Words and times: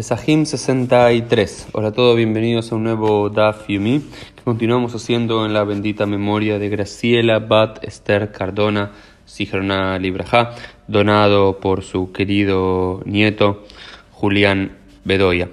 Pesajim 0.00 0.46
63. 0.46 1.68
Hola 1.72 1.88
a 1.88 1.92
todos, 1.92 2.16
bienvenidos 2.16 2.72
a 2.72 2.74
un 2.74 2.84
nuevo 2.84 3.28
Daf 3.28 3.68
Yumi 3.68 4.00
que 4.34 4.42
continuamos 4.44 4.94
haciendo 4.94 5.44
en 5.44 5.52
la 5.52 5.62
bendita 5.62 6.06
memoria 6.06 6.58
de 6.58 6.70
Graciela 6.70 7.38
Bat 7.38 7.84
Esther 7.84 8.32
Cardona 8.32 8.92
Sigrona 9.26 9.98
Libraja, 9.98 10.52
donado 10.88 11.60
por 11.60 11.82
su 11.82 12.12
querido 12.12 13.02
nieto 13.04 13.66
Julián 14.12 14.78
Bedoya. 15.04 15.50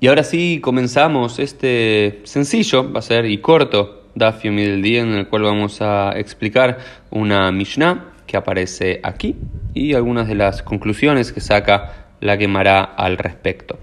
Y 0.00 0.08
ahora 0.08 0.24
sí 0.24 0.58
comenzamos 0.60 1.38
este 1.38 2.20
sencillo, 2.24 2.92
va 2.92 2.98
a 2.98 3.02
ser 3.02 3.26
y 3.26 3.38
corto 3.38 4.06
Daf 4.16 4.42
Yumi 4.42 4.64
del 4.64 4.82
día 4.82 5.02
en 5.02 5.12
el 5.12 5.28
cual 5.28 5.42
vamos 5.42 5.80
a 5.82 6.18
explicar 6.18 6.78
una 7.12 7.52
Mishnah 7.52 8.06
que 8.26 8.36
aparece 8.36 8.98
aquí 9.04 9.36
y 9.72 9.94
algunas 9.94 10.26
de 10.26 10.34
las 10.34 10.64
conclusiones 10.64 11.30
que 11.30 11.40
saca 11.40 12.09
la 12.20 12.38
quemará 12.38 12.82
al 12.82 13.18
respecto. 13.18 13.78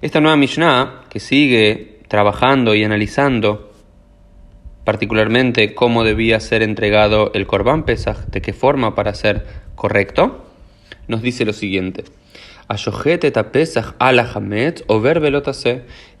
Esta 0.00 0.20
nueva 0.20 0.36
Mishnah, 0.36 1.04
que 1.08 1.20
sigue 1.20 1.98
trabajando 2.08 2.74
y 2.74 2.84
analizando 2.84 3.72
particularmente 4.84 5.74
cómo 5.74 6.02
debía 6.04 6.40
ser 6.40 6.62
entregado 6.62 7.30
el 7.34 7.46
Korban 7.46 7.84
Pesach, 7.84 8.26
de 8.28 8.40
qué 8.40 8.52
forma 8.52 8.94
para 8.94 9.12
ser 9.12 9.44
correcto, 9.74 10.46
nos 11.08 11.20
dice 11.20 11.44
lo 11.44 11.52
siguiente. 11.52 12.04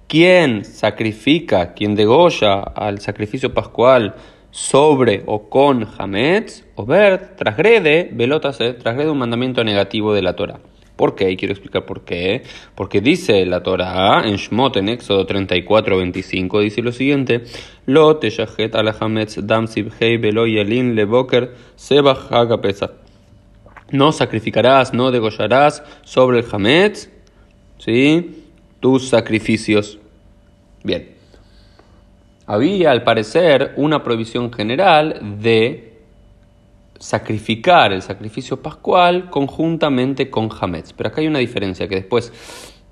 Quien 0.06 0.64
sacrifica, 0.64 1.74
quien 1.74 1.94
degolla 1.94 2.60
al 2.60 3.00
sacrificio 3.00 3.54
pascual 3.54 4.14
sobre 4.50 5.22
o 5.26 5.48
con 5.48 5.86
Hametz, 5.98 6.64
o 6.74 6.86
ver, 6.86 7.36
trasgrede, 7.36 8.10
velotase, 8.12 8.72
trasgrede 8.74 9.10
un 9.10 9.18
mandamiento 9.18 9.62
negativo 9.64 10.14
de 10.14 10.22
la 10.22 10.34
Torah. 10.34 10.60
¿Por 10.98 11.14
qué? 11.14 11.30
Y 11.30 11.36
quiero 11.36 11.52
explicar 11.54 11.86
por 11.86 12.00
qué. 12.04 12.42
Porque 12.74 13.00
dice 13.00 13.46
la 13.46 13.62
Torah 13.62 14.24
en 14.24 14.34
Shmot, 14.34 14.76
en 14.78 14.88
Éxodo 14.88 15.26
34, 15.26 15.96
25, 15.96 16.60
dice 16.60 16.82
lo 16.82 16.90
siguiente: 16.90 17.44
Lo 17.86 18.16
teshajet 18.16 18.74
al 18.74 18.92
dam 19.42 19.68
sebach 19.68 19.88
No 23.92 24.10
sacrificarás, 24.10 24.92
no 24.92 25.12
degollarás 25.12 25.84
sobre 26.02 26.40
el 26.40 26.46
hametz, 26.50 27.08
¿sí? 27.78 28.44
Tus 28.80 29.08
sacrificios. 29.08 30.00
Bien. 30.82 31.10
Había, 32.44 32.90
al 32.90 33.04
parecer, 33.04 33.72
una 33.76 34.02
prohibición 34.02 34.52
general 34.52 35.38
de 35.40 35.87
sacrificar 36.98 37.92
el 37.92 38.02
sacrificio 38.02 38.60
pascual 38.60 39.30
conjuntamente 39.30 40.30
con 40.30 40.48
Hametz. 40.60 40.92
Pero 40.92 41.08
acá 41.08 41.20
hay 41.20 41.26
una 41.26 41.38
diferencia 41.38 41.88
que 41.88 41.96
después 41.96 42.32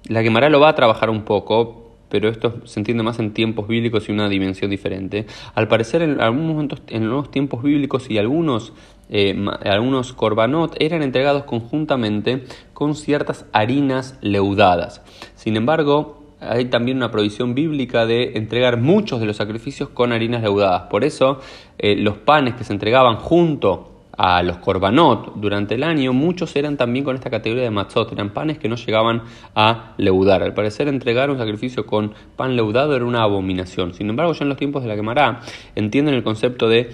la 0.08 0.22
Gemara 0.22 0.48
lo 0.48 0.60
va 0.60 0.70
a 0.70 0.74
trabajar 0.74 1.10
un 1.10 1.22
poco, 1.22 1.90
pero 2.08 2.28
esto 2.28 2.60
se 2.64 2.78
entiende 2.78 3.02
más 3.02 3.18
en 3.18 3.32
tiempos 3.32 3.66
bíblicos 3.66 4.08
y 4.08 4.12
una 4.12 4.28
dimensión 4.28 4.70
diferente. 4.70 5.26
Al 5.54 5.66
parecer, 5.66 6.02
en 6.02 6.20
algunos 6.20 6.46
momentos, 6.46 6.82
en 6.88 7.10
los 7.10 7.30
tiempos 7.30 7.62
bíblicos 7.62 8.08
y 8.08 8.18
algunos, 8.18 8.72
eh, 9.08 9.36
algunos 9.64 10.12
korbanot 10.12 10.76
eran 10.78 11.02
entregados 11.02 11.44
conjuntamente 11.44 12.44
con 12.72 12.94
ciertas 12.94 13.46
harinas 13.52 14.18
leudadas. 14.20 15.02
Sin 15.34 15.56
embargo, 15.56 16.22
hay 16.38 16.66
también 16.66 16.98
una 16.98 17.10
prohibición 17.10 17.54
bíblica 17.54 18.06
de 18.06 18.36
entregar 18.36 18.80
muchos 18.80 19.18
de 19.18 19.26
los 19.26 19.38
sacrificios 19.38 19.88
con 19.88 20.12
harinas 20.12 20.42
leudadas. 20.42 20.82
Por 20.82 21.02
eso, 21.02 21.40
eh, 21.78 21.96
los 21.96 22.18
panes 22.18 22.54
que 22.54 22.62
se 22.62 22.72
entregaban 22.72 23.16
junto 23.16 23.95
a 24.16 24.42
los 24.42 24.58
korbanot 24.58 25.34
durante 25.36 25.74
el 25.74 25.82
año, 25.82 26.12
muchos 26.12 26.56
eran 26.56 26.76
también 26.76 27.04
con 27.04 27.16
esta 27.16 27.30
categoría 27.30 27.64
de 27.64 27.70
matzot, 27.70 28.12
eran 28.12 28.30
panes 28.30 28.58
que 28.58 28.68
no 28.68 28.76
llegaban 28.76 29.22
a 29.54 29.94
leudar. 29.98 30.42
Al 30.42 30.54
parecer 30.54 30.88
entregar 30.88 31.30
un 31.30 31.38
sacrificio 31.38 31.86
con 31.86 32.14
pan 32.36 32.56
leudado 32.56 32.96
era 32.96 33.04
una 33.04 33.22
abominación. 33.22 33.94
Sin 33.94 34.08
embargo, 34.08 34.32
ya 34.32 34.44
en 34.44 34.48
los 34.48 34.58
tiempos 34.58 34.82
de 34.82 34.88
la 34.88 34.96
quemará 34.96 35.40
entienden 35.74 36.14
el 36.14 36.22
concepto 36.22 36.68
de 36.68 36.90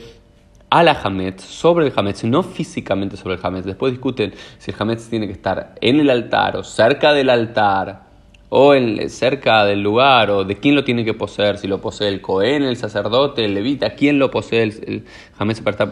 a 0.71 0.83
la 0.83 0.93
hametz, 0.93 1.43
sobre 1.43 1.87
el 1.87 1.93
hametz, 1.95 2.25
no 2.25 2.43
físicamente 2.43 3.17
sobre 3.19 3.35
el 3.35 3.41
hametz. 3.43 3.67
Después 3.67 3.93
discuten 3.93 4.33
si 4.59 4.71
el 4.71 4.77
hametz 4.79 5.09
tiene 5.09 5.27
que 5.27 5.33
estar 5.33 5.75
en 5.81 6.01
el 6.01 6.09
altar 6.09 6.57
o 6.57 6.65
cerca 6.65 7.13
del 7.13 7.29
altar 7.29 8.05
o 8.49 8.75
en, 8.75 9.09
cerca 9.09 9.65
del 9.65 9.83
lugar, 9.83 10.31
o 10.31 10.45
de 10.45 10.57
quién 10.57 10.75
lo 10.75 10.85
tiene 10.85 11.05
que 11.07 11.15
poseer, 11.15 11.57
si 11.57 11.67
lo 11.67 11.81
posee 11.81 12.09
el 12.09 12.21
Cohen, 12.21 12.63
el 12.63 12.77
sacerdote, 12.77 13.45
el 13.47 13.55
levita, 13.55 13.95
quién 13.95 14.19
lo 14.19 14.31
posee 14.31 14.63
el, 14.63 14.85
el 14.87 15.05
Hametz 15.39 15.63
para 15.63 15.71
estar 15.71 15.91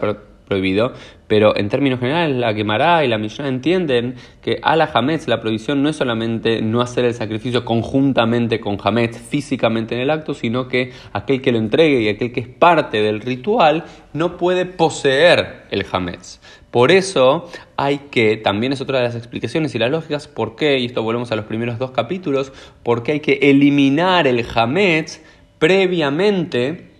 prohibido, 0.51 0.91
pero 1.27 1.55
en 1.55 1.69
términos 1.69 2.01
generales 2.01 2.35
la 2.35 2.53
Gemara 2.53 3.05
y 3.05 3.07
la 3.07 3.17
Mishnah 3.17 3.47
entienden 3.47 4.15
que 4.41 4.59
a 4.61 4.75
la 4.75 4.91
Hametz 4.93 5.29
la 5.29 5.39
prohibición 5.39 5.81
no 5.81 5.87
es 5.87 5.95
solamente 5.95 6.61
no 6.61 6.81
hacer 6.81 7.05
el 7.05 7.13
sacrificio 7.13 7.63
conjuntamente 7.63 8.59
con 8.59 8.77
Hametz 8.83 9.17
físicamente 9.17 9.95
en 9.95 10.01
el 10.01 10.09
acto, 10.09 10.33
sino 10.33 10.67
que 10.67 10.91
aquel 11.13 11.41
que 11.41 11.53
lo 11.53 11.57
entregue 11.57 12.01
y 12.01 12.09
aquel 12.09 12.33
que 12.33 12.41
es 12.41 12.49
parte 12.49 13.01
del 13.01 13.21
ritual 13.21 13.85
no 14.11 14.35
puede 14.35 14.65
poseer 14.65 15.67
el 15.71 15.85
Hametz. 15.89 16.41
Por 16.69 16.91
eso 16.91 17.49
hay 17.77 17.99
que, 18.11 18.35
también 18.35 18.73
es 18.73 18.81
otra 18.81 18.97
de 18.97 19.05
las 19.05 19.15
explicaciones 19.15 19.73
y 19.73 19.79
las 19.79 19.89
lógicas, 19.89 20.27
por 20.27 20.57
qué, 20.57 20.79
y 20.79 20.85
esto 20.87 21.01
volvemos 21.01 21.31
a 21.31 21.37
los 21.37 21.45
primeros 21.45 21.79
dos 21.79 21.91
capítulos, 21.91 22.51
por 22.83 23.03
qué 23.03 23.13
hay 23.13 23.19
que 23.21 23.39
eliminar 23.41 24.27
el 24.27 24.45
Hametz 24.53 25.21
previamente 25.59 26.91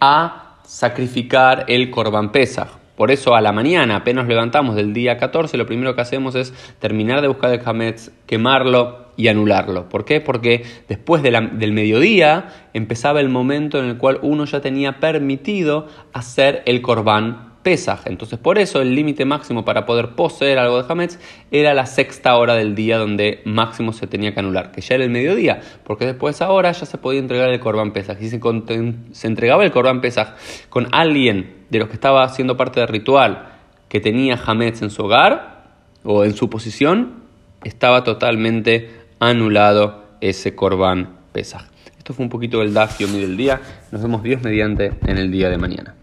a 0.00 0.51
sacrificar 0.64 1.64
el 1.68 1.90
Corban 1.90 2.32
Pesach. 2.32 2.68
Por 2.96 3.10
eso 3.10 3.34
a 3.34 3.40
la 3.40 3.52
mañana, 3.52 3.96
apenas 3.96 4.28
levantamos 4.28 4.76
del 4.76 4.92
día 4.92 5.16
14, 5.16 5.56
lo 5.56 5.66
primero 5.66 5.94
que 5.94 6.02
hacemos 6.02 6.34
es 6.34 6.52
terminar 6.78 7.20
de 7.20 7.28
buscar 7.28 7.52
el 7.52 7.60
Hametz, 7.64 8.10
quemarlo 8.26 9.08
y 9.16 9.28
anularlo. 9.28 9.88
¿Por 9.88 10.04
qué? 10.04 10.20
Porque 10.20 10.64
después 10.88 11.22
del 11.22 11.72
mediodía 11.72 12.48
empezaba 12.74 13.20
el 13.20 13.28
momento 13.28 13.78
en 13.78 13.86
el 13.86 13.96
cual 13.96 14.18
uno 14.22 14.44
ya 14.44 14.60
tenía 14.60 15.00
permitido 15.00 15.88
hacer 16.12 16.62
el 16.66 16.82
Corban 16.82 17.51
Pesaj. 17.62 18.06
Entonces, 18.06 18.38
por 18.38 18.58
eso 18.58 18.80
el 18.80 18.94
límite 18.94 19.24
máximo 19.24 19.64
para 19.64 19.86
poder 19.86 20.10
poseer 20.10 20.58
algo 20.58 20.82
de 20.82 20.92
Hametz 20.92 21.18
era 21.50 21.74
la 21.74 21.86
sexta 21.86 22.36
hora 22.36 22.54
del 22.54 22.74
día 22.74 22.98
donde 22.98 23.40
máximo 23.44 23.92
se 23.92 24.06
tenía 24.06 24.34
que 24.34 24.40
anular, 24.40 24.72
que 24.72 24.80
ya 24.80 24.96
era 24.96 25.04
el 25.04 25.10
mediodía, 25.10 25.60
porque 25.84 26.06
después 26.06 26.42
ahora 26.42 26.72
ya 26.72 26.86
se 26.86 26.98
podía 26.98 27.20
entregar 27.20 27.50
el 27.50 27.60
Corban 27.60 27.92
Pesaj. 27.92 28.20
Y 28.20 28.28
se, 28.28 29.26
entregaba 29.26 29.64
el 29.64 29.70
Corban 29.70 30.00
Pesaj 30.00 30.34
con 30.68 30.88
alguien 30.92 31.64
de 31.70 31.78
los 31.78 31.88
que 31.88 31.94
estaba 31.94 32.24
haciendo 32.24 32.56
parte 32.56 32.80
del 32.80 32.88
ritual 32.88 33.48
que 33.88 34.00
tenía 34.00 34.40
Hametz 34.44 34.82
en 34.82 34.90
su 34.90 35.04
hogar 35.04 35.64
o 36.02 36.24
en 36.24 36.34
su 36.34 36.50
posición, 36.50 37.22
estaba 37.62 38.02
totalmente 38.04 38.90
anulado 39.20 40.04
ese 40.20 40.54
Corban 40.54 41.16
Pesaj. 41.32 41.64
Esto 41.96 42.14
fue 42.14 42.24
un 42.24 42.30
poquito 42.30 42.62
el 42.62 42.74
Daf 42.74 42.98
del 42.98 43.36
día. 43.36 43.60
Nos 43.92 44.02
vemos 44.02 44.24
Dios 44.24 44.42
mediante 44.42 44.92
en 45.06 45.18
el 45.18 45.30
día 45.30 45.48
de 45.48 45.58
mañana. 45.58 45.94